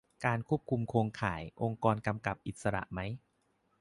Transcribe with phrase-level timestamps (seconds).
[0.25, 2.99] การควบคุมโครงข่าย องค์กรกำกับอิสระไหม